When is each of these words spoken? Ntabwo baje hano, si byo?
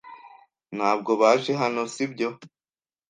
Ntabwo 0.75 1.11
baje 1.21 1.51
hano, 1.61 1.81
si 1.93 2.05
byo? 2.11 2.29